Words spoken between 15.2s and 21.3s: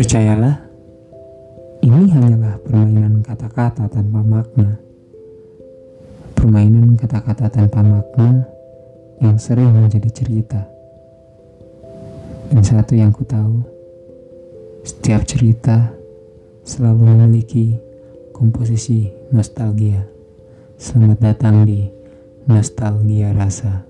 cerita selalu memiliki komposisi nostalgia. Selamat